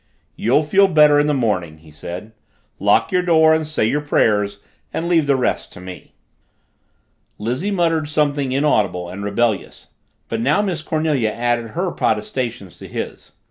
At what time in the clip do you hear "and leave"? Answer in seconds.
4.91-5.27